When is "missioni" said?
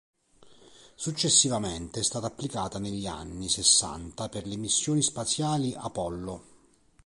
4.57-5.03